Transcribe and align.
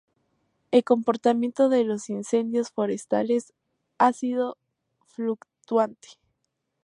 El 0.71 0.83
comportamiento 0.83 1.69
de 1.69 1.83
los 1.83 2.09
incendios 2.09 2.71
forestales 2.71 3.53
ha 3.99 4.13
sido 4.13 4.57
fluctuante. 5.05 6.17